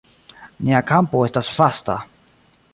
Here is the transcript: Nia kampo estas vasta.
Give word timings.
Nia 0.69 0.79
kampo 0.93 1.23
estas 1.29 1.53
vasta. 1.61 2.01